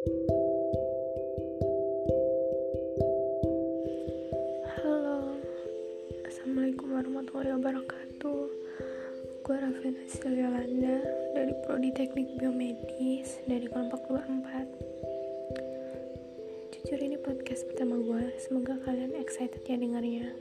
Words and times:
Halo, 0.00 0.16
Assalamualaikum 6.24 6.96
warahmatullahi 6.96 7.52
wabarakatuh. 7.60 8.42
Gue 9.44 9.56
Rafina 9.60 10.00
Landa 10.56 11.04
dari 11.36 11.52
Prodi 11.68 11.92
Teknik 11.92 12.32
Biomedis 12.40 13.44
dari 13.44 13.68
kelompok 13.68 14.00
24 14.08 14.72
Jujur 16.72 16.96
ini 17.04 17.20
podcast 17.20 17.68
pertama 17.68 18.00
gue, 18.00 18.32
semoga 18.40 18.80
kalian 18.88 19.12
excited 19.20 19.60
ya 19.68 19.76
dengarnya. 19.76 20.32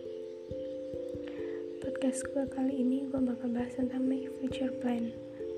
Podcast 1.84 2.24
gue 2.32 2.48
kali 2.48 2.80
ini 2.80 3.12
gue 3.12 3.20
bakal 3.20 3.52
bahas 3.52 3.76
tentang 3.76 4.08
my 4.08 4.24
future 4.40 4.72
plan. 4.80 5.12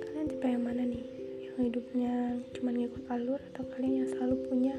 Kalian 0.10 0.26
tipe 0.26 0.50
yang 0.50 0.66
mana 0.66 0.90
nih? 0.90 1.21
Hidupnya 1.60 2.40
cuma 2.56 2.72
ngikut 2.72 3.04
alur 3.12 3.36
atau 3.52 3.68
kalian 3.76 4.06
yang 4.06 4.10
selalu 4.16 4.36
punya 4.48 4.76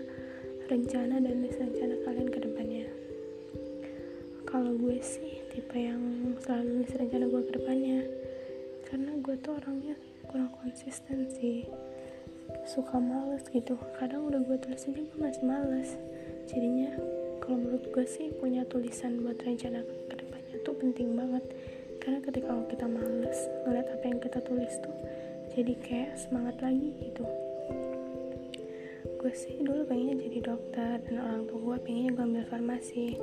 rencana 0.72 1.20
dan 1.20 1.44
rencana 1.44 2.00
kalian 2.08 2.28
ke 2.32 2.38
depannya? 2.40 2.88
Kalau 4.48 4.72
gue 4.80 4.96
sih 5.04 5.44
tipe 5.52 5.76
yang 5.76 6.00
selalu 6.40 6.80
nulis 6.80 6.96
rencana 6.96 7.28
gue 7.28 7.42
ke 7.44 7.52
depannya. 7.60 8.00
Karena 8.88 9.12
gue 9.20 9.34
tuh 9.44 9.52
orangnya 9.60 10.00
kurang 10.24 10.48
konsisten 10.64 11.28
sih. 11.28 11.68
Suka 12.64 12.96
males 12.96 13.44
gitu. 13.52 13.76
Kadang 14.00 14.32
udah 14.32 14.40
gue 14.40 14.56
tulis 14.56 14.80
aja 14.88 14.96
gue 14.96 15.18
masih 15.20 15.44
males. 15.44 16.00
Jadinya 16.48 16.96
kalau 17.44 17.60
menurut 17.60 17.84
gue 17.92 18.06
sih 18.08 18.32
punya 18.40 18.64
tulisan 18.64 19.20
buat 19.20 19.36
rencana 19.44 19.84
ke 20.08 20.14
depannya 20.16 20.56
tuh 20.64 20.72
penting 20.80 21.20
banget. 21.20 21.44
Karena 22.00 22.24
ketika 22.24 22.48
kita 22.72 22.88
males 22.88 23.38
ngeliat 23.68 23.92
apa 23.92 24.04
yang 24.08 24.18
kita 24.24 24.40
tulis 24.40 24.72
tuh 24.80 24.96
jadi 25.52 25.74
kayak 25.84 26.16
semangat 26.16 26.56
lagi 26.64 26.96
gitu. 26.96 27.28
Gue 29.20 29.32
sih 29.36 29.60
dulu 29.60 29.84
pengennya 29.84 30.24
jadi 30.24 30.38
dokter 30.48 30.96
dan 31.04 31.16
orang 31.20 31.44
tua 31.44 31.60
gue 31.60 31.76
pengennya 31.84 32.10
gue 32.16 32.24
ambil 32.24 32.44
farmasi. 32.48 33.20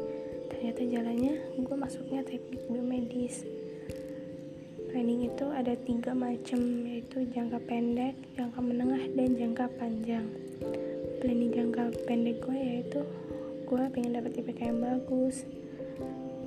Ternyata 0.53 0.81
jalannya 0.85 1.33
gue 1.57 1.75
masuknya 1.75 2.21
teknik 2.21 2.61
biomedis. 2.69 3.49
Planning 4.89 5.25
itu 5.25 5.45
ada 5.49 5.73
tiga 5.73 6.13
macam 6.13 6.61
yaitu 6.85 7.25
jangka 7.33 7.61
pendek 7.65 8.13
jangka 8.37 8.59
menengah 8.61 9.03
dan 9.17 9.29
jangka 9.33 9.65
panjang. 9.81 10.25
Planning 11.21 11.51
jangka 11.51 11.83
pendek 12.05 12.37
gue 12.45 12.57
yaitu 12.57 13.01
gue 13.65 13.83
pengen 13.89 14.21
dapet 14.21 14.37
IPK 14.37 14.69
yang 14.69 14.81
bagus. 14.85 15.49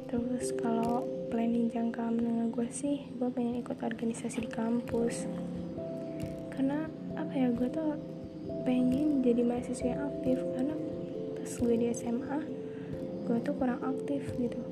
Terus 0.07 0.55
kalau 0.63 1.03
planning 1.33 1.67
jangka 1.75 2.07
menengah 2.07 2.55
gue 2.55 2.69
sih 2.71 3.03
gue 3.19 3.27
pengen 3.35 3.65
ikut 3.67 3.83
organisasi 3.83 4.47
di 4.47 4.51
kampus 4.53 5.27
karena 6.63 6.87
apa 7.19 7.35
ya 7.35 7.51
gue 7.51 7.69
tuh 7.75 7.99
pengen 8.63 9.19
jadi 9.19 9.43
mahasiswa 9.43 9.99
yang 9.99 10.15
aktif. 10.15 10.39
Karena 10.55 10.79
pas 11.35 11.51
gue 11.59 11.75
di 11.75 11.87
SMA 11.91 12.39
gue 13.27 13.39
tuh 13.43 13.55
kurang 13.59 13.83
aktif 13.83 14.23
gitu. 14.39 14.63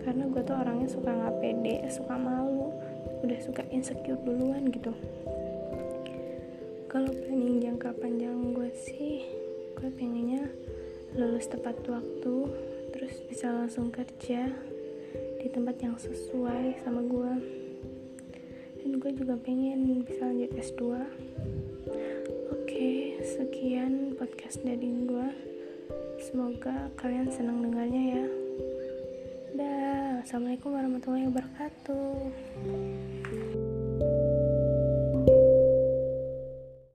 Karena 0.00 0.32
gue 0.32 0.40
tuh 0.40 0.56
orangnya 0.56 0.88
suka 0.88 1.12
nggak 1.12 1.36
pede 1.44 1.84
suka 1.92 2.16
malu 2.16 2.72
udah 3.20 3.36
suka 3.44 3.68
insecure 3.68 4.16
duluan 4.24 4.72
gitu. 4.72 4.96
Kalau 6.88 7.12
planning 7.12 7.60
jangka 7.60 7.92
panjang 8.00 8.56
gue 8.56 8.72
sih 8.72 9.28
gue 9.76 9.92
pengennya 9.92 10.48
lulus 11.20 11.52
tepat 11.52 11.76
waktu 11.84 12.36
terus 12.96 13.12
bisa 13.28 13.52
langsung 13.52 13.92
kerja 13.92 14.48
di 15.44 15.52
tempat 15.52 15.84
yang 15.84 16.00
sesuai 16.00 16.80
sama 16.80 17.04
gue 17.04 17.32
dan 18.86 19.02
gue 19.02 19.10
juga 19.18 19.34
pengen 19.42 20.06
bisa 20.06 20.30
lanjut 20.30 20.54
S2 20.62 20.94
Oke, 22.54 23.18
sekian 23.18 24.14
podcast 24.14 24.62
dari 24.62 24.86
gue. 25.10 25.28
Semoga 26.22 26.86
kalian 26.94 27.26
senang 27.34 27.66
dengarnya 27.66 28.22
ya. 28.22 28.26
Dah, 29.58 30.22
assalamualaikum 30.22 30.70
warahmatullahi 30.70 31.26
wabarakatuh. 31.26 32.14